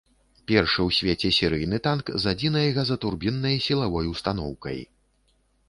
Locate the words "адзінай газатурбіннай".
2.33-3.63